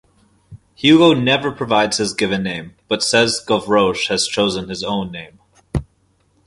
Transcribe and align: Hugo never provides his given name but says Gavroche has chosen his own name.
Hugo 0.73 1.13
never 1.13 1.51
provides 1.51 1.97
his 1.97 2.15
given 2.15 2.41
name 2.41 2.73
but 2.87 3.03
says 3.03 3.39
Gavroche 3.39 4.07
has 4.07 4.27
chosen 4.27 4.67
his 4.67 4.83
own 4.83 5.11
name. 5.11 5.37